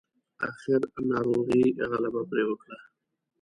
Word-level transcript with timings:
اخير 0.49 0.81
ناروغۍ 1.09 1.63
غلبه 1.89 2.21
پرې 2.29 2.43
وکړه. 2.47 2.77